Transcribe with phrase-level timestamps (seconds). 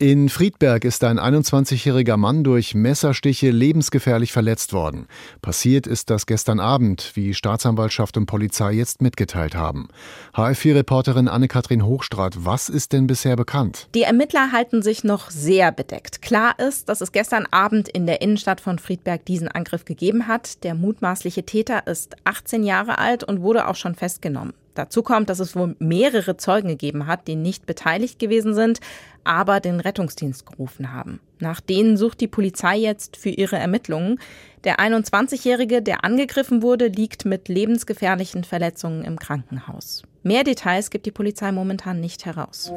[0.00, 5.08] In Friedberg ist ein 21-jähriger Mann durch Messerstiche lebensgefährlich verletzt worden.
[5.42, 9.88] Passiert ist das gestern Abend, wie Staatsanwaltschaft und Polizei jetzt mitgeteilt haben.
[10.36, 13.88] HF4-Reporterin Anne-Kathrin Hochstrat, was ist denn bisher bekannt?
[13.96, 16.22] Die Ermittler halten sich noch sehr bedeckt.
[16.22, 20.62] Klar ist, dass es gestern Abend in der Innenstadt von Friedberg diesen Angriff gegeben hat.
[20.62, 24.52] Der mutmaßliche Täter ist 18 Jahre alt und wurde auch schon festgenommen.
[24.78, 28.78] Dazu kommt, dass es wohl mehrere Zeugen gegeben hat, die nicht beteiligt gewesen sind,
[29.24, 31.18] aber den Rettungsdienst gerufen haben.
[31.40, 34.18] Nach denen sucht die Polizei jetzt für ihre Ermittlungen.
[34.64, 40.02] Der 21-Jährige, der angegriffen wurde, liegt mit lebensgefährlichen Verletzungen im Krankenhaus.
[40.22, 42.72] Mehr Details gibt die Polizei momentan nicht heraus.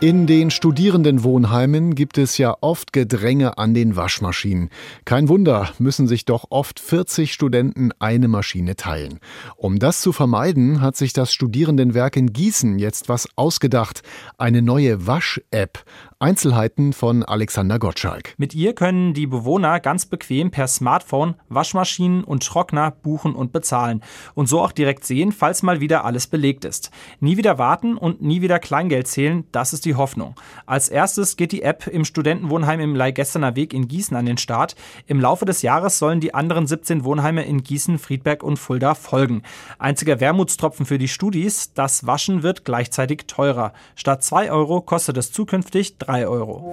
[0.00, 4.68] In den Studierendenwohnheimen gibt es ja oft Gedränge an den Waschmaschinen.
[5.06, 9.20] Kein Wunder, müssen sich doch oft 40 Studenten eine Maschine teilen.
[9.56, 14.02] Um das zu vermeiden, hat sich das Studierendenwerk in Gießen jetzt was ausgedacht.
[14.36, 15.82] Eine neue Wasch-App.
[16.18, 18.32] Einzelheiten von Alexander Gottschalk.
[18.38, 24.02] Mit ihr können die Bewohner ganz bequem per Smartphone Waschmaschinen und Trockner buchen und bezahlen
[24.32, 26.90] und so auch direkt sehen, falls mal wieder alles belegt ist.
[27.20, 30.36] Nie wieder warten und nie wieder Kleingeld zählen, das ist die Hoffnung.
[30.64, 34.74] Als erstes geht die App im Studentenwohnheim im Leihgestener Weg in Gießen an den Start.
[35.06, 39.42] Im Laufe des Jahres sollen die anderen 17 Wohnheime in Gießen, Friedberg und Fulda folgen.
[39.78, 43.74] Einziger Wermutstropfen für die Studis, das Waschen wird gleichzeitig teurer.
[43.96, 46.72] Statt 2 Euro kostet es zukünftig 3 Euro.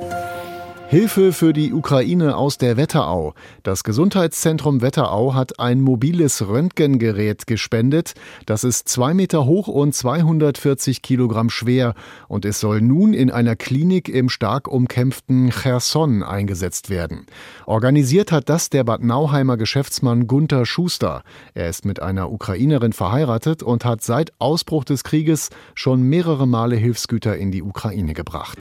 [0.94, 3.34] Hilfe für die Ukraine aus der Wetterau.
[3.64, 8.14] Das Gesundheitszentrum Wetterau hat ein mobiles Röntgengerät gespendet.
[8.46, 11.96] Das ist zwei Meter hoch und 240 Kilogramm schwer.
[12.28, 17.26] Und es soll nun in einer Klinik im stark umkämpften Cherson eingesetzt werden.
[17.66, 21.24] Organisiert hat das der Bad Nauheimer Geschäftsmann Gunther Schuster.
[21.56, 26.76] Er ist mit einer Ukrainerin verheiratet und hat seit Ausbruch des Krieges schon mehrere Male
[26.76, 28.60] Hilfsgüter in die Ukraine gebracht.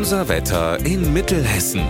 [0.00, 1.82] Unser Wetter in Mittelhessen.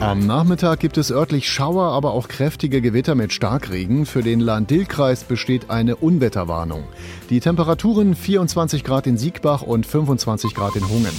[0.00, 4.06] Am Nachmittag gibt es örtlich Schauer, aber auch kräftige Gewitter mit Starkregen.
[4.06, 6.84] Für den Lahn-Dill-Kreis besteht eine Unwetterwarnung.
[7.28, 11.12] Die Temperaturen 24 Grad in Siegbach und 25 Grad in Hungen.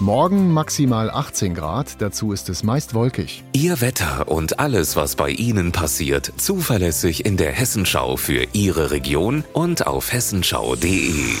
[0.00, 3.44] Morgen maximal 18 Grad, dazu ist es meist wolkig.
[3.52, 9.44] Ihr Wetter und alles, was bei Ihnen passiert, zuverlässig in der Hessenschau für Ihre Region
[9.52, 11.34] und auf hessenschau.de.